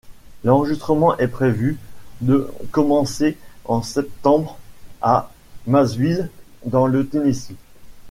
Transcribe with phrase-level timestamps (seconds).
[0.43, 1.77] L'enregistrement est prévu
[2.21, 4.57] de commencer en septembre
[5.03, 5.31] à
[5.67, 6.31] Nashville,
[6.65, 7.51] dans le Tennessee.